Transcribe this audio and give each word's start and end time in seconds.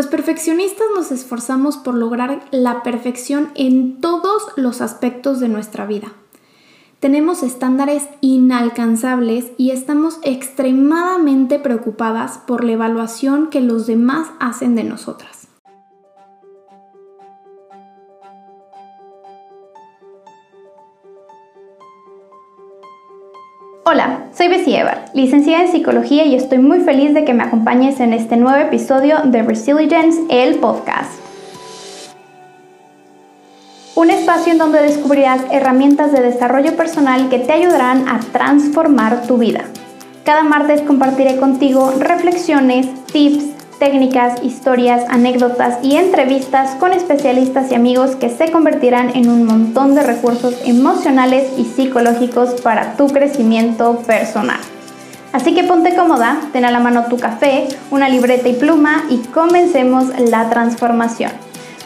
Los 0.00 0.06
perfeccionistas 0.06 0.86
nos 0.94 1.12
esforzamos 1.12 1.76
por 1.76 1.92
lograr 1.92 2.40
la 2.52 2.82
perfección 2.82 3.50
en 3.54 4.00
todos 4.00 4.44
los 4.56 4.80
aspectos 4.80 5.40
de 5.40 5.50
nuestra 5.50 5.84
vida. 5.84 6.14
Tenemos 7.00 7.42
estándares 7.42 8.08
inalcanzables 8.22 9.52
y 9.58 9.72
estamos 9.72 10.18
extremadamente 10.22 11.58
preocupadas 11.58 12.38
por 12.38 12.64
la 12.64 12.72
evaluación 12.72 13.50
que 13.50 13.60
los 13.60 13.86
demás 13.86 14.28
hacen 14.40 14.74
de 14.74 14.84
nosotras. 14.84 15.39
Hola, 23.92 24.20
soy 24.32 24.46
Bessie 24.46 24.78
Evar, 24.78 25.06
licenciada 25.14 25.64
en 25.64 25.72
psicología 25.72 26.24
y 26.24 26.36
estoy 26.36 26.58
muy 26.58 26.78
feliz 26.78 27.12
de 27.12 27.24
que 27.24 27.34
me 27.34 27.42
acompañes 27.42 27.98
en 27.98 28.12
este 28.12 28.36
nuevo 28.36 28.56
episodio 28.56 29.16
de 29.24 29.42
Resilience, 29.42 30.20
el 30.30 30.60
podcast. 30.60 31.10
Un 33.96 34.10
espacio 34.10 34.52
en 34.52 34.58
donde 34.58 34.80
descubrirás 34.80 35.40
herramientas 35.50 36.12
de 36.12 36.20
desarrollo 36.20 36.76
personal 36.76 37.28
que 37.30 37.40
te 37.40 37.52
ayudarán 37.52 38.08
a 38.08 38.20
transformar 38.20 39.26
tu 39.26 39.38
vida. 39.38 39.64
Cada 40.24 40.44
martes 40.44 40.82
compartiré 40.82 41.38
contigo 41.38 41.92
reflexiones, 41.98 42.86
tips, 43.06 43.59
técnicas, 43.80 44.40
historias, 44.44 45.02
anécdotas 45.08 45.78
y 45.82 45.96
entrevistas 45.96 46.76
con 46.76 46.92
especialistas 46.92 47.72
y 47.72 47.74
amigos 47.74 48.14
que 48.14 48.28
se 48.28 48.52
convertirán 48.52 49.16
en 49.16 49.28
un 49.28 49.44
montón 49.44 49.96
de 49.96 50.04
recursos 50.04 50.54
emocionales 50.64 51.50
y 51.56 51.64
psicológicos 51.64 52.60
para 52.60 52.96
tu 52.96 53.08
crecimiento 53.08 53.96
personal. 54.06 54.60
Así 55.32 55.54
que 55.54 55.64
ponte 55.64 55.96
cómoda, 55.96 56.40
ten 56.52 56.64
a 56.64 56.70
la 56.70 56.78
mano 56.78 57.06
tu 57.08 57.16
café, 57.16 57.68
una 57.90 58.08
libreta 58.08 58.48
y 58.48 58.52
pluma 58.52 59.04
y 59.08 59.18
comencemos 59.18 60.08
la 60.18 60.50
transformación. 60.50 61.32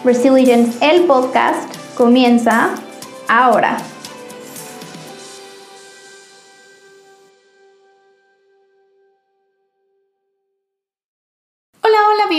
Resilience, 0.05 0.77
el 0.81 1.05
podcast, 1.05 1.73
comienza 1.97 2.71
ahora. 3.29 3.79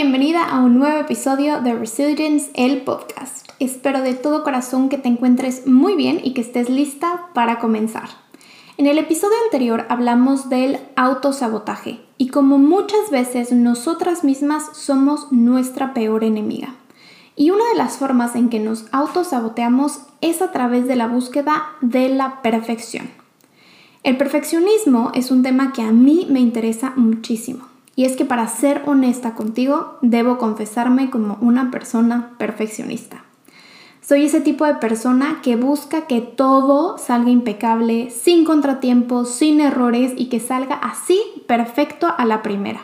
Bienvenida 0.08 0.44
a 0.44 0.60
un 0.60 0.78
nuevo 0.78 0.98
episodio 0.98 1.60
de 1.62 1.74
Resilience, 1.74 2.52
el 2.54 2.82
podcast. 2.82 3.48
Espero 3.58 4.02
de 4.02 4.14
todo 4.14 4.44
corazón 4.44 4.88
que 4.88 4.98
te 4.98 5.08
encuentres 5.08 5.66
muy 5.66 5.96
bien 5.96 6.20
y 6.22 6.32
que 6.32 6.42
estés 6.42 6.70
lista 6.70 7.30
para 7.34 7.58
comenzar. 7.58 8.08
En 8.76 8.86
el 8.86 8.98
episodio 8.98 9.34
anterior 9.46 9.84
hablamos 9.88 10.48
del 10.48 10.78
autosabotaje 10.94 11.98
y 12.18 12.28
como 12.28 12.56
muchas 12.58 13.10
veces 13.10 13.50
nosotras 13.50 14.22
mismas 14.22 14.76
somos 14.76 15.32
nuestra 15.32 15.92
peor 15.92 16.22
enemiga. 16.22 16.76
Y 17.34 17.50
una 17.50 17.68
de 17.72 17.76
las 17.76 17.96
formas 17.96 18.36
en 18.36 18.48
que 18.48 18.60
nos 18.60 18.84
autosaboteamos 18.92 20.02
es 20.20 20.40
a 20.40 20.52
través 20.52 20.86
de 20.86 20.94
la 20.94 21.08
búsqueda 21.08 21.64
de 21.80 22.10
la 22.10 22.42
perfección. 22.42 23.10
El 24.04 24.16
perfeccionismo 24.16 25.10
es 25.14 25.32
un 25.32 25.42
tema 25.42 25.72
que 25.72 25.82
a 25.82 25.90
mí 25.90 26.28
me 26.30 26.38
interesa 26.38 26.92
muchísimo 26.94 27.75
y 27.96 28.04
es 28.04 28.14
que 28.14 28.26
para 28.26 28.46
ser 28.46 28.82
honesta 28.86 29.34
contigo, 29.34 29.98
debo 30.02 30.36
confesarme 30.36 31.10
como 31.10 31.38
una 31.40 31.70
persona 31.70 32.34
perfeccionista. 32.38 33.24
Soy 34.02 34.26
ese 34.26 34.40
tipo 34.40 34.66
de 34.66 34.74
persona 34.74 35.40
que 35.42 35.56
busca 35.56 36.02
que 36.02 36.20
todo 36.20 36.98
salga 36.98 37.30
impecable, 37.30 38.10
sin 38.10 38.44
contratiempos, 38.44 39.30
sin 39.30 39.60
errores 39.60 40.12
y 40.16 40.26
que 40.26 40.38
salga 40.38 40.76
así 40.76 41.20
perfecto 41.48 42.14
a 42.16 42.24
la 42.26 42.42
primera. 42.42 42.82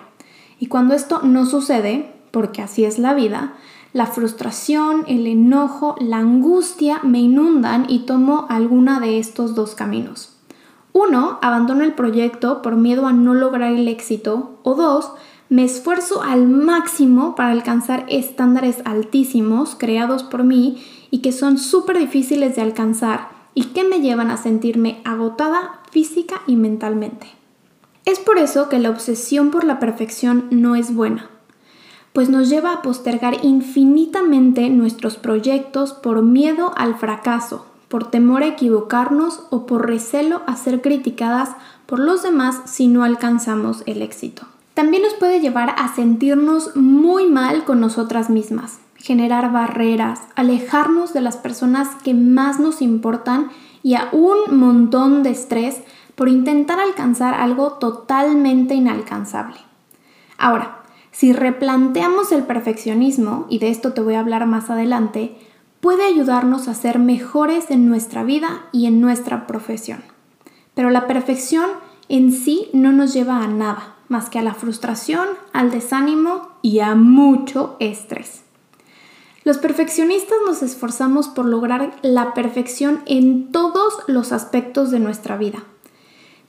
Y 0.59 0.67
cuando 0.67 0.95
esto 0.95 1.21
no 1.23 1.47
sucede, 1.47 2.11
porque 2.33 2.63
así 2.63 2.85
es 2.85 2.99
la 2.99 3.15
vida, 3.15 3.53
la 3.93 4.07
frustración, 4.07 5.05
el 5.07 5.27
enojo, 5.27 5.95
la 6.01 6.17
angustia 6.17 7.01
me 7.03 7.21
inundan 7.21 7.85
y 7.89 8.01
tomo 8.01 8.47
alguna 8.49 8.99
de 8.99 9.19
estos 9.19 9.55
dos 9.55 9.75
caminos. 9.75 10.32
Uno, 10.93 11.39
abandono 11.41 11.85
el 11.85 11.95
proyecto 11.95 12.63
por 12.63 12.77
miedo 12.77 13.07
a 13.07 13.13
no 13.13 13.35
lograr 13.35 13.73
el 13.73 13.89
éxito. 13.89 14.59
O 14.63 14.75
dos, 14.75 15.13
me 15.49 15.65
esfuerzo 15.65 16.23
al 16.23 16.49
máximo 16.49 17.35
para 17.35 17.51
alcanzar 17.51 18.05
estándares 18.09 18.79
altísimos 18.85 19.75
creados 19.75 20.23
por 20.23 20.45
mí 20.45 20.83
y 21.11 21.19
que 21.19 21.33
son 21.33 21.59
súper 21.59 21.99
difíciles 21.99 22.57
de 22.57 22.63
alcanzar 22.63 23.29
y 23.55 23.65
que 23.65 23.85
me 23.85 24.01
llevan 24.01 24.31
a 24.31 24.37
sentirme 24.37 25.03
agotada 25.05 25.81
física 25.91 26.41
y 26.47 26.57
mentalmente. 26.57 27.27
Es 28.05 28.19
por 28.19 28.39
eso 28.39 28.69
que 28.69 28.79
la 28.79 28.91
obsesión 28.91 29.51
por 29.51 29.65
la 29.65 29.79
perfección 29.79 30.47
no 30.51 30.75
es 30.75 30.95
buena, 30.95 31.31
pues 32.13 32.31
nos 32.31 32.49
lleva 32.49 32.73
a 32.73 32.83
postergar 32.83 33.45
infinitamente 33.45 34.69
nuestros 34.71 35.17
proyectos 35.17 35.93
por 35.93 36.23
miedo 36.23 36.73
al 36.77 36.97
fracaso, 36.97 37.67
por 37.93 38.11
temor 38.11 38.43
a 38.43 38.47
equivocarnos 38.47 39.43
o 39.51 39.67
por 39.67 39.87
recelo 39.87 40.41
a 40.47 40.57
ser 40.57 40.81
criticadas 40.81 41.51
por 41.85 41.99
los 41.99 42.23
demás 42.23 42.63
si 42.65 42.89
no 42.89 43.05
alcanzamos 43.05 43.83
el 43.85 44.01
éxito. 44.01 44.47
También 44.73 45.03
nos 45.03 45.13
puede 45.13 45.41
llevar 45.41 45.75
a 45.77 45.95
sentirnos 45.95 46.75
muy 46.75 47.29
mal 47.29 47.65
con 47.65 47.81
nosotras 47.81 48.31
mismas, 48.31 48.79
generar 48.97 49.53
barreras, 49.53 50.23
alejarnos 50.37 51.13
de 51.13 51.21
las 51.21 51.37
personas 51.37 51.89
que 52.03 52.15
más 52.15 52.59
nos 52.59 52.81
importan 52.81 53.51
y 53.83 53.93
a 53.93 54.09
un 54.13 54.57
montón 54.59 55.23
de 55.23 55.29
estrés 55.29 55.83
por 56.15 56.31
intentar 56.31 56.81
alcanzar 56.81 57.35
algo 57.35 57.73
totalmente 57.73 58.73
inalcanzable. 58.75 59.59
Ahora, 60.39 60.79
si 61.11 61.35
replanteamos 61.35 62.33
el 62.33 62.45
perfeccionismo, 62.45 63.45
y 63.51 63.59
de 63.59 63.69
esto 63.69 63.93
te 63.93 64.01
voy 64.01 64.15
a 64.15 64.21
hablar 64.21 64.47
más 64.47 64.71
adelante, 64.71 65.37
puede 65.83 66.05
ayudarnos 66.05 66.69
a 66.69 66.75
ser 66.75 67.01
mejores 67.01 67.73
en 67.73 67.89
nuestra 67.89 68.23
vida 68.23 68.67
y 68.71 68.87
en 68.87 69.01
nuestra 69.01 69.49
profesión. 69.49 70.05
Pero 70.75 70.91
la 70.91 71.09
perfección 71.09 71.69
en 72.09 72.31
sí 72.31 72.69
no 72.73 72.93
nos 72.93 73.13
lleva 73.13 73.43
a 73.43 73.49
nada, 73.49 73.97
más 74.09 74.31
que 74.31 74.39
a 74.39 74.43
la 74.43 74.55
frustración, 74.55 75.27
al 75.53 75.73
desánimo 75.73 76.51
y 76.63 76.79
a 76.79 76.95
mucho 76.95 77.77
estrés. 77.81 78.43
Los 79.43 79.59
perfeccionistas 79.59 80.39
nos 80.47 80.63
esforzamos 80.63 81.27
por 81.27 81.47
lograr 81.47 81.97
la 82.03 82.33
perfección 82.33 83.03
en 83.07 83.51
todos 83.51 84.05
los 84.07 84.31
aspectos 84.31 84.93
de 84.93 85.01
nuestra 85.01 85.37
vida. 85.37 85.65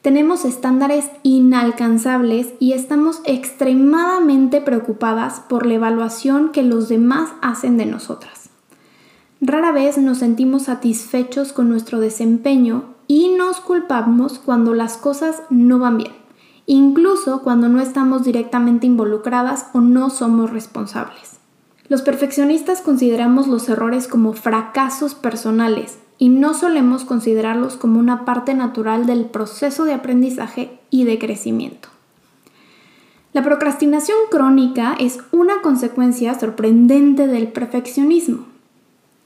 Tenemos 0.04 0.46
estándares 0.46 1.10
inalcanzables 1.24 2.54
y 2.60 2.74
estamos 2.74 3.22
extremadamente 3.26 4.62
preocupadas 4.62 5.40
por 5.40 5.66
la 5.66 5.74
evaluación 5.74 6.52
que 6.52 6.62
los 6.62 6.88
demás 6.88 7.32
hacen 7.42 7.78
de 7.78 7.88
nosotras. 7.88 8.43
Rara 9.46 9.74
vez 9.74 9.98
nos 9.98 10.20
sentimos 10.20 10.64
satisfechos 10.64 11.52
con 11.52 11.68
nuestro 11.68 12.00
desempeño 12.00 12.86
y 13.08 13.28
nos 13.36 13.60
culpamos 13.60 14.40
cuando 14.40 14.74
las 14.74 14.96
cosas 14.96 15.44
no 15.50 15.80
van 15.80 15.98
bien, 15.98 16.14
incluso 16.66 17.42
cuando 17.42 17.68
no 17.68 17.82
estamos 17.82 18.24
directamente 18.24 18.88
involucradas 18.88 19.66
o 19.74 19.82
no 19.82 20.10
somos 20.10 20.52
responsables. 20.52 21.42
Los 21.90 22.02
perfeccionistas 22.04 22.80
consideramos 22.80 23.50
los 23.50 23.68
errores 23.68 24.08
como 24.08 24.32
fracasos 24.32 25.14
personales 25.14 25.98
y 26.18 26.30
no 26.30 26.54
solemos 26.54 27.04
considerarlos 27.04 27.76
como 27.76 28.00
una 28.00 28.24
parte 28.24 28.54
natural 28.54 29.06
del 29.06 29.26
proceso 29.26 29.84
de 29.84 29.92
aprendizaje 29.92 30.80
y 30.90 31.04
de 31.04 31.20
crecimiento. 31.20 31.90
La 33.34 33.44
procrastinación 33.44 34.18
crónica 34.32 34.96
es 34.98 35.20
una 35.34 35.62
consecuencia 35.62 36.40
sorprendente 36.40 37.28
del 37.28 37.50
perfeccionismo. 37.50 38.53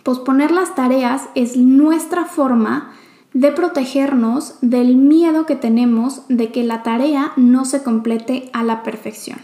Posponer 0.07 0.51
las 0.51 0.73
tareas 0.73 1.27
es 1.35 1.57
nuestra 1.57 2.23
forma 2.23 2.93
de 3.33 3.51
protegernos 3.51 4.55
del 4.61 4.95
miedo 4.95 5.45
que 5.45 5.57
tenemos 5.57 6.21
de 6.29 6.49
que 6.49 6.63
la 6.63 6.81
tarea 6.81 7.33
no 7.35 7.65
se 7.65 7.83
complete 7.83 8.49
a 8.53 8.63
la 8.63 8.83
perfección. 8.83 9.39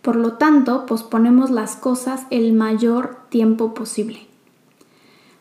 Por 0.00 0.16
lo 0.16 0.38
tanto, 0.38 0.86
posponemos 0.86 1.50
las 1.50 1.76
cosas 1.76 2.22
el 2.30 2.54
mayor 2.54 3.18
tiempo 3.28 3.74
posible. 3.74 4.20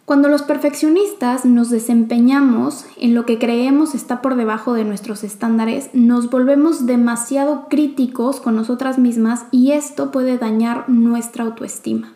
Cuando 0.03 0.27
los 0.27 0.41
perfeccionistas 0.41 1.45
nos 1.45 1.69
desempeñamos 1.69 2.83
en 2.97 3.15
lo 3.15 3.25
que 3.25 3.39
creemos 3.39 3.95
está 3.95 4.21
por 4.21 4.35
debajo 4.35 4.73
de 4.73 4.83
nuestros 4.83 5.23
estándares, 5.23 5.91
nos 5.93 6.29
volvemos 6.29 6.85
demasiado 6.85 7.67
críticos 7.69 8.41
con 8.41 8.57
nosotras 8.57 8.99
mismas 8.99 9.45
y 9.51 9.71
esto 9.71 10.11
puede 10.11 10.37
dañar 10.37 10.89
nuestra 10.89 11.45
autoestima. 11.45 12.15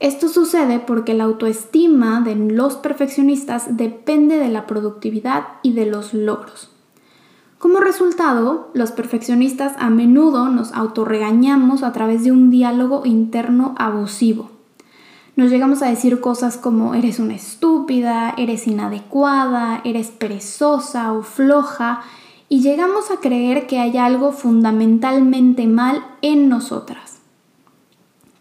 Esto 0.00 0.28
sucede 0.28 0.80
porque 0.80 1.14
la 1.14 1.24
autoestima 1.24 2.20
de 2.20 2.34
los 2.34 2.74
perfeccionistas 2.74 3.76
depende 3.76 4.38
de 4.38 4.48
la 4.48 4.66
productividad 4.66 5.44
y 5.62 5.72
de 5.72 5.86
los 5.86 6.12
logros. 6.14 6.70
Como 7.58 7.78
resultado, 7.78 8.70
los 8.74 8.92
perfeccionistas 8.92 9.74
a 9.78 9.88
menudo 9.88 10.50
nos 10.50 10.72
autorregañamos 10.72 11.82
a 11.82 11.92
través 11.92 12.22
de 12.24 12.30
un 12.30 12.50
diálogo 12.50 13.06
interno 13.06 13.74
abusivo. 13.78 14.50
Nos 15.36 15.50
llegamos 15.50 15.82
a 15.82 15.88
decir 15.88 16.20
cosas 16.20 16.58
como 16.58 16.94
eres 16.94 17.18
una 17.18 17.34
estúpida, 17.34 18.34
eres 18.36 18.66
inadecuada, 18.66 19.80
eres 19.84 20.08
perezosa 20.08 21.12
o 21.12 21.22
floja 21.22 22.02
y 22.48 22.60
llegamos 22.60 23.10
a 23.10 23.16
creer 23.16 23.66
que 23.66 23.80
hay 23.80 23.96
algo 23.96 24.32
fundamentalmente 24.32 25.66
mal 25.66 26.04
en 26.22 26.48
nosotras. 26.48 27.03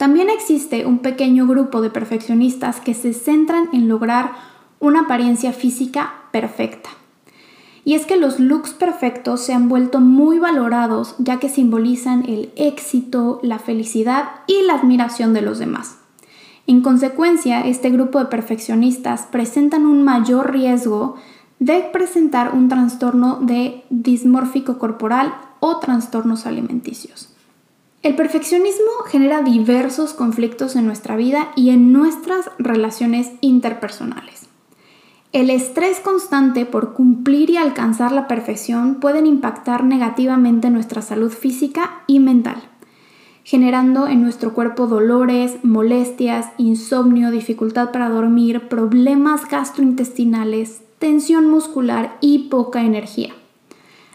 También 0.04 0.30
existe 0.30 0.86
un 0.86 1.00
pequeño 1.00 1.48
grupo 1.48 1.80
de 1.80 1.90
perfeccionistas 1.90 2.82
que 2.82 2.94
se 2.94 3.14
centran 3.14 3.70
en 3.72 3.88
lograr 3.88 4.34
una 4.82 5.04
apariencia 5.04 5.54
física 5.54 6.26
perfecta. 6.34 6.90
Y 7.86 7.94
es 7.94 8.06
que 8.06 8.18
los 8.18 8.38
looks 8.38 8.72
perfectos 8.72 9.40
se 9.40 9.54
han 9.54 9.70
vuelto 9.70 10.02
muy 10.02 10.40
valorados 10.40 11.16
ya 11.20 11.40
que 11.40 11.48
simbolizan 11.48 12.26
el 12.28 12.52
éxito, 12.58 13.40
la 13.44 13.60
felicidad 13.60 14.26
y 14.46 14.64
la 14.64 14.74
admiración 14.74 15.34
de 15.34 15.42
los 15.42 15.58
demás. 15.58 16.00
En 16.68 16.82
consecuencia, 16.82 17.62
este 17.62 17.90
grupo 17.90 18.20
de 18.20 18.26
perfeccionistas 18.26 19.22
presentan 19.32 19.86
un 19.86 20.04
mayor 20.04 20.52
riesgo 20.52 21.16
de 21.60 21.80
presentar 21.94 22.54
un 22.54 22.68
trastorno 22.68 23.38
de 23.40 23.86
dismórfico 23.90 24.80
corporal 24.80 25.34
o 25.62 25.80
trastornos 25.80 26.46
alimenticios. 26.46 27.33
El 28.04 28.16
perfeccionismo 28.16 28.92
genera 29.08 29.44
diversos 29.44 30.12
conflictos 30.12 30.76
en 30.76 30.86
nuestra 30.86 31.16
vida 31.16 31.54
y 31.56 31.70
en 31.70 31.94
nuestras 31.94 32.52
relaciones 32.60 33.32
interpersonales. 33.40 34.50
El 35.32 35.50
estrés 35.50 36.02
constante 36.02 36.66
por 36.66 36.94
cumplir 36.94 37.50
y 37.50 37.56
alcanzar 37.56 38.12
la 38.12 38.28
perfección 38.28 38.96
pueden 38.96 39.26
impactar 39.26 39.86
negativamente 39.86 40.70
nuestra 40.70 41.02
salud 41.02 41.32
física 41.32 42.04
y 42.06 42.20
mental, 42.20 42.62
generando 43.46 44.08
en 44.08 44.22
nuestro 44.22 44.54
cuerpo 44.54 44.88
dolores, 44.88 45.64
molestias, 45.64 46.50
insomnio, 46.58 47.32
dificultad 47.32 47.92
para 47.92 48.10
dormir, 48.10 48.68
problemas 48.68 49.48
gastrointestinales, 49.48 50.82
tensión 51.00 51.50
muscular 51.50 52.18
y 52.20 52.50
poca 52.50 52.84
energía. 52.84 53.34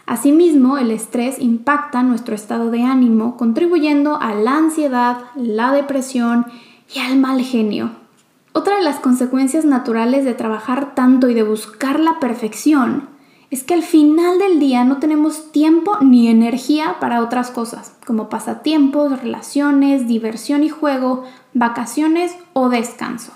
Asimismo, 0.09 0.79
el 0.79 0.89
estrés 0.89 1.37
impacta 1.37 2.01
nuestro 2.01 2.33
estado 2.33 2.71
de 2.71 2.81
ánimo, 2.81 3.37
contribuyendo 3.37 4.19
a 4.19 4.33
la 4.33 4.57
ansiedad, 4.57 5.17
la 5.35 5.71
depresión 5.71 6.47
y 6.91 6.97
al 6.97 7.19
mal 7.19 7.39
genio. 7.43 7.91
Otra 8.51 8.77
de 8.77 8.81
las 8.81 8.99
consecuencias 8.99 9.65
naturales 9.65 10.25
de 10.25 10.33
trabajar 10.33 10.95
tanto 10.95 11.29
y 11.29 11.35
de 11.35 11.43
buscar 11.43 11.99
la 11.99 12.19
perfección 12.19 13.07
es 13.51 13.61
que 13.61 13.75
al 13.75 13.83
final 13.83 14.39
del 14.39 14.59
día 14.59 14.83
no 14.83 14.97
tenemos 14.97 15.51
tiempo 15.51 15.99
ni 16.01 16.27
energía 16.27 16.95
para 16.99 17.21
otras 17.21 17.51
cosas, 17.51 17.93
como 18.03 18.29
pasatiempos, 18.29 19.21
relaciones, 19.21 20.07
diversión 20.07 20.63
y 20.63 20.69
juego, 20.69 21.23
vacaciones 21.53 22.35
o 22.53 22.69
descanso. 22.69 23.31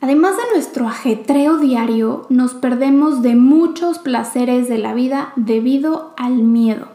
Además 0.00 0.36
de 0.36 0.42
nuestro 0.54 0.88
ajetreo 0.88 1.58
diario, 1.58 2.26
nos 2.30 2.54
perdemos 2.54 3.20
de 3.20 3.36
muchos 3.36 3.98
placeres 3.98 4.68
de 4.68 4.78
la 4.78 4.94
vida 4.94 5.32
debido 5.36 6.14
al 6.16 6.36
miedo. 6.36 6.88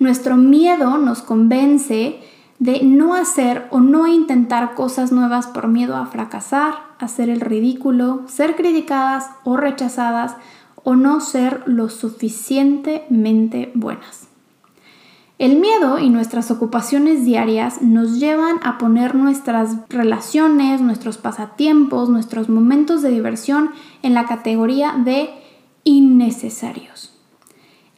Nuestro 0.00 0.36
miedo 0.36 0.98
nos 0.98 1.22
convence 1.22 2.20
de 2.58 2.82
no 2.82 3.14
hacer 3.14 3.66
o 3.70 3.80
no 3.80 4.08
intentar 4.08 4.74
cosas 4.74 5.12
nuevas 5.12 5.46
por 5.46 5.68
miedo 5.68 5.96
a 5.96 6.06
fracasar, 6.06 6.74
hacer 6.98 7.28
el 7.30 7.40
ridículo, 7.40 8.22
ser 8.26 8.56
criticadas 8.56 9.30
o 9.44 9.56
rechazadas 9.56 10.34
o 10.82 10.96
no 10.96 11.20
ser 11.20 11.62
lo 11.66 11.88
suficientemente 11.88 13.70
buenas. 13.74 14.25
El 15.38 15.56
miedo 15.56 15.98
y 15.98 16.08
nuestras 16.08 16.50
ocupaciones 16.50 17.26
diarias 17.26 17.82
nos 17.82 18.18
llevan 18.18 18.56
a 18.62 18.78
poner 18.78 19.14
nuestras 19.14 19.76
relaciones, 19.90 20.80
nuestros 20.80 21.18
pasatiempos, 21.18 22.08
nuestros 22.08 22.48
momentos 22.48 23.02
de 23.02 23.10
diversión 23.10 23.70
en 24.02 24.14
la 24.14 24.24
categoría 24.24 24.94
de 24.96 25.28
innecesarios. 25.84 27.12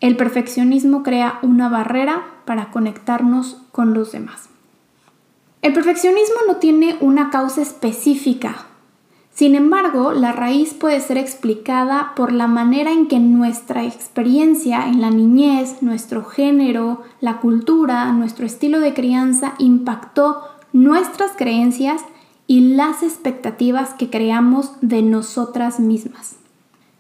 El 0.01 0.17
perfeccionismo 0.17 1.05
crea 1.05 1.39
una 1.43 1.69
barrera 1.69 2.25
para 2.45 2.71
conectarnos 2.71 3.59
con 3.71 3.95
los 3.95 4.11
demás. 4.11 4.49
El 5.63 5.73
perfeccionismo 5.73 6.37
no 6.47 6.57
tiene 6.57 6.97
una 7.01 7.31
causa 7.31 7.63
específica. 7.63 8.68
Sin 9.39 9.55
embargo, 9.55 10.15
la 10.15 10.33
raíz 10.33 10.75
puede 10.75 11.01
ser 11.01 11.17
explicada 11.17 12.13
por 12.17 12.33
la 12.33 12.49
manera 12.49 12.91
en 12.91 13.07
que 13.07 13.21
nuestra 13.21 13.85
experiencia 13.85 14.89
en 14.89 15.01
la 15.01 15.11
niñez, 15.11 15.81
nuestro 15.81 16.25
género, 16.25 17.03
la 17.21 17.39
cultura, 17.39 18.11
nuestro 18.11 18.47
estilo 18.47 18.81
de 18.81 18.95
crianza 18.95 19.55
impactó 19.61 20.41
nuestras 20.73 21.31
creencias 21.37 22.03
y 22.49 22.75
las 22.75 23.05
expectativas 23.05 23.95
que 23.95 24.11
creamos 24.11 24.73
de 24.81 25.03
nosotras 25.03 25.79
mismas. 25.79 26.35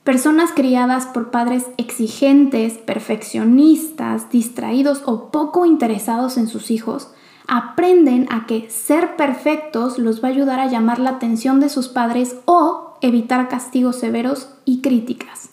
Personas 0.04 0.52
criadas 0.54 1.06
por 1.06 1.32
padres 1.32 1.64
exigentes, 1.76 2.74
perfeccionistas, 2.74 4.30
distraídos 4.30 5.02
o 5.06 5.32
poco 5.32 5.66
interesados 5.66 6.36
en 6.36 6.46
sus 6.46 6.70
hijos, 6.70 7.10
aprenden 7.48 8.26
a 8.30 8.46
que 8.46 8.70
ser 8.70 9.16
perfectos 9.16 9.98
los 9.98 10.22
va 10.22 10.28
a 10.28 10.30
ayudar 10.30 10.60
a 10.60 10.66
llamar 10.66 10.98
la 10.98 11.10
atención 11.10 11.58
de 11.58 11.70
sus 11.70 11.88
padres 11.88 12.36
o 12.44 12.96
evitar 13.00 13.48
castigos 13.48 13.96
severos 13.96 14.50
y 14.64 14.82
críticas. 14.82 15.50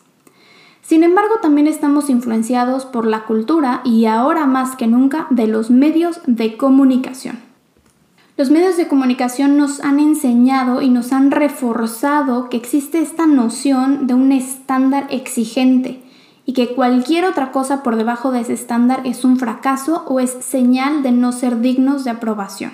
Sin 0.81 1.03
embargo, 1.03 1.35
también 1.41 1.65
estamos 1.65 2.11
influenciados 2.11 2.85
por 2.85 3.07
la 3.07 3.23
cultura 3.23 3.81
y 3.83 4.05
ahora 4.05 4.45
más 4.45 4.75
que 4.75 4.85
nunca 4.85 5.25
de 5.31 5.47
los 5.47 5.71
medios 5.71 6.19
de 6.27 6.57
comunicación. 6.57 7.39
Los 8.37 8.51
medios 8.51 8.75
de 8.75 8.87
comunicación 8.87 9.57
nos 9.57 9.79
han 9.79 9.99
enseñado 9.99 10.81
y 10.81 10.89
nos 10.89 11.13
han 11.13 11.31
reforzado 11.31 12.49
que 12.49 12.57
existe 12.57 12.99
esta 12.99 13.25
noción 13.25 14.05
de 14.07 14.13
un 14.13 14.33
estándar 14.33 15.07
exigente 15.09 16.04
y 16.45 16.53
que 16.53 16.75
cualquier 16.75 17.25
otra 17.25 17.51
cosa 17.51 17.83
por 17.83 17.95
debajo 17.95 18.31
de 18.31 18.41
ese 18.41 18.53
estándar 18.53 19.01
es 19.03 19.23
un 19.23 19.37
fracaso 19.37 20.03
o 20.07 20.19
es 20.19 20.31
señal 20.31 21.03
de 21.03 21.11
no 21.11 21.31
ser 21.31 21.59
dignos 21.59 22.03
de 22.03 22.11
aprobación. 22.11 22.73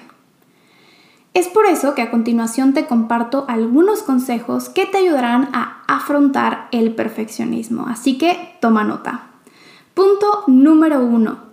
Es 1.34 1.48
por 1.48 1.66
eso 1.66 1.96
que 1.96 2.02
a 2.02 2.12
continuación 2.12 2.74
te 2.74 2.86
comparto 2.86 3.46
algunos 3.48 4.04
consejos 4.04 4.68
que 4.68 4.86
te 4.86 4.98
ayudarán 4.98 5.50
a 5.54 5.84
afrontar 5.88 6.68
el 6.72 6.94
perfeccionismo, 6.94 7.86
así 7.88 8.18
que 8.18 8.58
toma 8.60 8.84
nota. 8.84 9.28
Punto 9.94 10.44
número 10.48 11.00
uno 11.00 11.52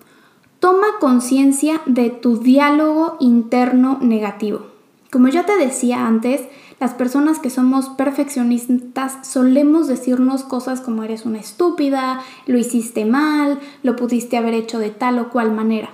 Toma 0.60 0.98
conciencia 0.98 1.80
de 1.86 2.10
tu 2.10 2.38
diálogo 2.38 3.16
interno 3.20 3.98
negativo. 4.00 4.66
Como 5.10 5.28
ya 5.28 5.46
te 5.46 5.56
decía 5.56 6.06
antes, 6.06 6.43
las 6.81 6.93
personas 6.94 7.38
que 7.38 7.50
somos 7.50 7.88
perfeccionistas 7.88 9.26
solemos 9.26 9.88
decirnos 9.88 10.44
cosas 10.44 10.81
como 10.81 11.02
eres 11.02 11.25
una 11.25 11.38
estúpida, 11.38 12.20
lo 12.46 12.58
hiciste 12.58 13.05
mal, 13.05 13.58
lo 13.82 13.96
pudiste 13.96 14.37
haber 14.37 14.55
hecho 14.55 14.78
de 14.78 14.90
tal 14.90 15.19
o 15.19 15.31
cual 15.31 15.52
manera. 15.52 15.90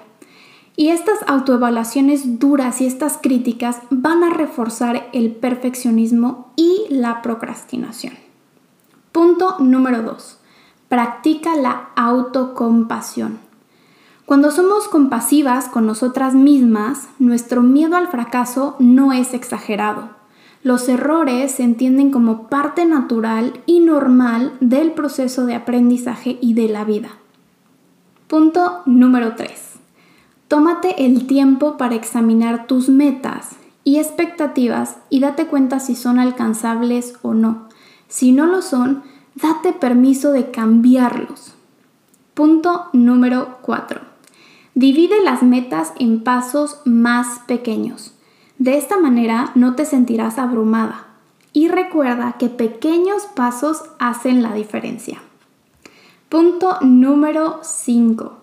Y 0.76 0.88
estas 0.88 1.20
autoevaluaciones 1.28 2.40
duras 2.40 2.81
y 2.81 2.87
estas 2.87 3.19
críticas 3.22 3.78
van 3.90 4.25
a 4.25 4.31
reforzar 4.31 5.08
el 5.12 5.31
perfeccionismo 5.31 6.53
y 6.56 6.86
la 6.91 7.22
procrastinación. 7.22 8.15
Punto 9.12 9.56
número 9.60 10.03
2. 10.03 10.41
Practica 10.88 11.55
la 11.55 11.91
autocompasión. 11.94 13.38
Cuando 14.26 14.50
somos 14.50 14.88
compasivas 14.88 15.69
con 15.69 15.84
nosotras 15.84 16.34
mismas, 16.34 17.08
nuestro 17.19 17.60
miedo 17.60 17.96
al 17.96 18.08
fracaso 18.08 18.74
no 18.78 19.12
es 19.12 19.34
exagerado. 19.34 20.08
Los 20.62 20.88
errores 20.88 21.52
se 21.52 21.62
entienden 21.62 22.10
como 22.10 22.48
parte 22.48 22.86
natural 22.86 23.60
y 23.66 23.81
normal 23.81 24.54
del 24.60 24.93
proceso 24.93 25.44
de 25.44 25.54
aprendizaje 25.54 26.38
y 26.40 26.54
de 26.54 26.69
la 26.69 26.84
vida. 26.84 27.10
Punto 28.26 28.81
número 28.86 29.34
3. 29.36 29.50
Tómate 30.48 31.04
el 31.04 31.26
tiempo 31.26 31.76
para 31.76 31.94
examinar 31.94 32.66
tus 32.66 32.88
metas 32.88 33.50
y 33.84 33.98
expectativas 33.98 34.96
y 35.10 35.20
date 35.20 35.48
cuenta 35.48 35.81
si 35.81 35.94
son 35.94 36.19
alcanzables 36.19 37.19
o 37.20 37.34
no. 37.34 37.69
Si 38.08 38.32
no 38.32 38.46
lo 38.46 38.62
son, 38.62 39.02
date 39.34 39.74
permiso 39.74 40.32
de 40.32 40.50
cambiarlos. 40.50 41.54
Punto 42.32 42.86
número 42.94 43.58
4. 43.60 44.13
Divide 44.74 45.22
las 45.22 45.43
metas 45.43 45.93
en 45.98 46.24
pasos 46.24 46.81
más 46.84 47.38
pequeños. 47.46 48.12
De 48.58 48.76
esta 48.76 48.98
manera 48.98 49.52
no 49.54 49.76
te 49.76 49.84
sentirás 49.84 50.38
abrumada. 50.38 51.06
Y 51.52 51.69
recuerda 51.69 52.34
que 52.38 52.48
pequeños 52.48 53.22
pasos 53.36 53.84
hacen 54.00 54.43
la 54.43 54.52
diferencia. 54.54 55.22
Punto 56.28 56.78
número 56.81 57.60
5. 57.62 58.36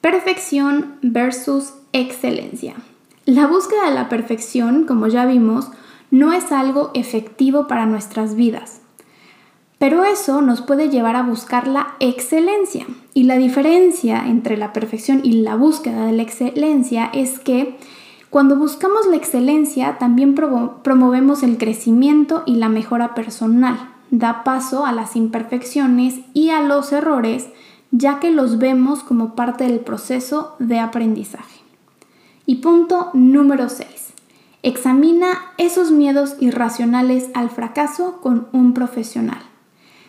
Perfección 0.00 0.96
versus 1.02 1.74
excelencia. 1.92 2.74
La 3.24 3.46
búsqueda 3.46 3.88
de 3.88 3.94
la 3.94 4.08
perfección, 4.08 4.84
como 4.84 5.06
ya 5.06 5.26
vimos, 5.26 5.70
no 6.10 6.32
es 6.32 6.50
algo 6.50 6.90
efectivo 6.94 7.68
para 7.68 7.86
nuestras 7.86 8.34
vidas. 8.34 8.80
Pero 9.78 10.02
eso 10.02 10.42
nos 10.42 10.60
puede 10.60 10.88
llevar 10.88 11.14
a 11.14 11.22
buscar 11.22 11.68
la 11.68 11.94
excelencia. 12.00 12.86
Y 13.18 13.24
la 13.24 13.36
diferencia 13.36 14.28
entre 14.28 14.56
la 14.56 14.72
perfección 14.72 15.22
y 15.24 15.32
la 15.32 15.56
búsqueda 15.56 16.06
de 16.06 16.12
la 16.12 16.22
excelencia 16.22 17.10
es 17.12 17.40
que 17.40 17.76
cuando 18.30 18.54
buscamos 18.54 19.08
la 19.10 19.16
excelencia 19.16 19.98
también 19.98 20.36
promovemos 20.36 21.42
el 21.42 21.58
crecimiento 21.58 22.44
y 22.46 22.54
la 22.54 22.68
mejora 22.68 23.16
personal. 23.16 23.90
Da 24.12 24.44
paso 24.44 24.86
a 24.86 24.92
las 24.92 25.16
imperfecciones 25.16 26.20
y 26.32 26.50
a 26.50 26.62
los 26.62 26.92
errores, 26.92 27.48
ya 27.90 28.20
que 28.20 28.30
los 28.30 28.58
vemos 28.58 29.02
como 29.02 29.34
parte 29.34 29.64
del 29.64 29.80
proceso 29.80 30.54
de 30.60 30.78
aprendizaje. 30.78 31.58
Y 32.46 32.58
punto 32.58 33.10
número 33.14 33.68
6. 33.68 34.12
Examina 34.62 35.26
esos 35.56 35.90
miedos 35.90 36.36
irracionales 36.38 37.30
al 37.34 37.50
fracaso 37.50 38.20
con 38.20 38.46
un 38.52 38.74
profesional. 38.74 39.42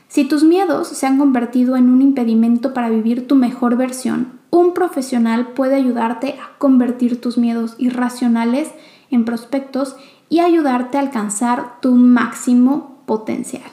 Si 0.09 0.25
tus 0.25 0.43
miedos 0.43 0.87
se 0.87 1.05
han 1.05 1.19
convertido 1.19 1.77
en 1.77 1.87
un 1.87 2.01
impedimento 2.01 2.73
para 2.73 2.89
vivir 2.89 3.27
tu 3.27 3.35
mejor 3.35 3.77
versión, 3.77 4.39
un 4.49 4.73
profesional 4.73 5.49
puede 5.49 5.75
ayudarte 5.75 6.39
a 6.41 6.57
convertir 6.57 7.21
tus 7.21 7.37
miedos 7.37 7.75
irracionales 7.77 8.71
en 9.11 9.23
prospectos 9.23 9.95
y 10.27 10.39
ayudarte 10.39 10.97
a 10.97 11.01
alcanzar 11.01 11.79
tu 11.79 11.93
máximo 11.93 12.97
potencial. 13.05 13.69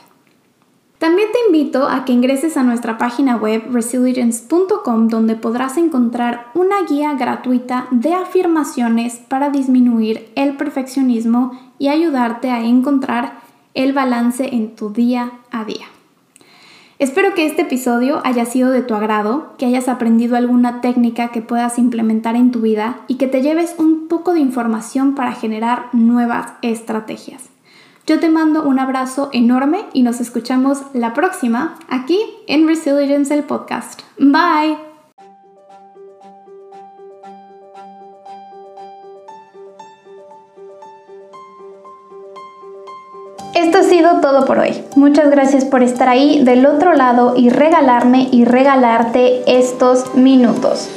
También 0.98 1.28
te 1.32 1.38
invito 1.46 1.88
a 1.88 2.04
que 2.04 2.12
ingreses 2.12 2.58
a 2.58 2.62
nuestra 2.62 2.98
página 2.98 3.36
web 3.36 3.62
resilience.com 3.70 5.08
donde 5.08 5.36
podrás 5.36 5.78
encontrar 5.78 6.48
una 6.54 6.82
guía 6.86 7.14
gratuita 7.14 7.86
de 7.90 8.12
afirmaciones 8.12 9.16
para 9.28 9.48
disminuir 9.48 10.30
el 10.34 10.56
perfeccionismo 10.58 11.52
y 11.78 11.88
ayudarte 11.88 12.50
a 12.50 12.62
encontrar 12.62 13.40
el 13.72 13.94
balance 13.94 14.54
en 14.54 14.74
tu 14.74 14.90
día 14.90 15.32
a 15.50 15.64
día. 15.64 15.86
Espero 16.98 17.34
que 17.34 17.44
este 17.44 17.62
episodio 17.62 18.22
haya 18.24 18.46
sido 18.46 18.70
de 18.70 18.80
tu 18.80 18.94
agrado, 18.94 19.52
que 19.58 19.66
hayas 19.66 19.88
aprendido 19.88 20.36
alguna 20.36 20.80
técnica 20.80 21.28
que 21.28 21.42
puedas 21.42 21.78
implementar 21.78 22.36
en 22.36 22.50
tu 22.50 22.62
vida 22.62 23.00
y 23.06 23.16
que 23.16 23.26
te 23.26 23.42
lleves 23.42 23.74
un 23.78 24.08
poco 24.08 24.32
de 24.32 24.40
información 24.40 25.14
para 25.14 25.32
generar 25.32 25.90
nuevas 25.92 26.52
estrategias. 26.62 27.50
Yo 28.06 28.18
te 28.18 28.30
mando 28.30 28.62
un 28.62 28.78
abrazo 28.78 29.30
enorme 29.32 29.84
y 29.92 30.02
nos 30.02 30.20
escuchamos 30.20 30.80
la 30.94 31.12
próxima 31.12 31.74
aquí 31.88 32.18
en 32.46 32.66
Resilience 32.66 33.34
el 33.34 33.42
podcast. 33.42 34.00
Bye. 34.18 34.85
Sido 43.96 44.20
todo 44.20 44.44
por 44.44 44.58
hoy. 44.58 44.74
Muchas 44.94 45.30
gracias 45.30 45.64
por 45.64 45.82
estar 45.82 46.06
ahí 46.06 46.44
del 46.44 46.66
otro 46.66 46.92
lado 46.92 47.32
y 47.34 47.48
regalarme 47.48 48.28
y 48.30 48.44
regalarte 48.44 49.42
estos 49.46 50.14
minutos. 50.14 50.90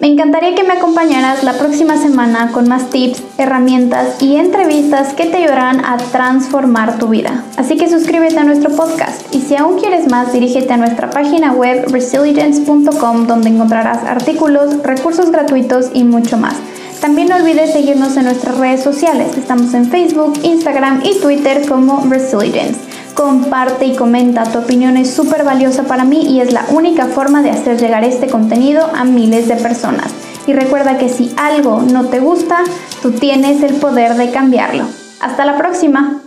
Me 0.00 0.08
encantaría 0.08 0.54
que 0.54 0.64
me 0.64 0.72
acompañaras 0.72 1.44
la 1.44 1.52
próxima 1.52 1.98
semana 1.98 2.50
con 2.52 2.66
más 2.66 2.88
tips, 2.88 3.22
herramientas 3.36 4.22
y 4.22 4.36
entrevistas 4.36 5.12
que 5.12 5.26
te 5.26 5.36
ayudarán 5.36 5.84
a 5.84 5.98
transformar 5.98 6.98
tu 6.98 7.08
vida. 7.08 7.44
Así 7.58 7.76
que 7.76 7.90
suscríbete 7.90 8.38
a 8.38 8.44
nuestro 8.44 8.70
podcast 8.74 9.34
y 9.34 9.42
si 9.42 9.54
aún 9.56 9.78
quieres 9.78 10.10
más, 10.10 10.32
dirígete 10.32 10.72
a 10.72 10.78
nuestra 10.78 11.10
página 11.10 11.52
web 11.52 11.84
resilience.com 11.90 13.26
donde 13.26 13.50
encontrarás 13.50 14.02
artículos, 14.04 14.82
recursos 14.82 15.30
gratuitos 15.30 15.90
y 15.92 16.04
mucho 16.04 16.38
más. 16.38 16.54
También 17.00 17.28
no 17.28 17.36
olvides 17.36 17.72
seguirnos 17.72 18.16
en 18.16 18.24
nuestras 18.24 18.58
redes 18.58 18.82
sociales. 18.82 19.36
Estamos 19.36 19.74
en 19.74 19.90
Facebook, 19.90 20.34
Instagram 20.42 21.02
y 21.04 21.18
Twitter 21.20 21.66
como 21.68 22.04
Resilience 22.08 22.94
comparte 23.14 23.86
y 23.86 23.96
comenta. 23.96 24.44
Tu 24.44 24.58
opinión 24.58 24.96
es 24.96 25.10
súper 25.14 25.44
valiosa 25.44 25.84
para 25.84 26.04
mí 26.04 26.26
y 26.26 26.40
es 26.40 26.52
la 26.52 26.66
única 26.70 27.06
forma 27.06 27.42
de 27.42 27.50
hacer 27.50 27.80
llegar 27.80 28.04
este 28.04 28.26
contenido 28.26 28.90
a 28.94 29.04
miles 29.04 29.48
de 29.48 29.56
personas. 29.56 30.12
Y 30.46 30.52
recuerda 30.52 30.98
que 30.98 31.08
si 31.08 31.32
algo 31.36 31.80
no 31.80 32.06
te 32.06 32.20
gusta, 32.20 32.58
tú 33.00 33.12
tienes 33.12 33.62
el 33.62 33.74
poder 33.76 34.16
de 34.16 34.30
cambiarlo. 34.30 34.84
Hasta 35.20 35.44
la 35.46 35.56
próxima. 35.56 36.23